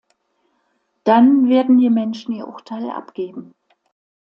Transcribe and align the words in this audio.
Dann 1.03 1.47
werden 1.47 1.77
die 1.77 1.91
Menschen 1.91 2.33
ihr 2.33 2.47
Urteil 2.47 2.89
abgeben. 2.89 3.53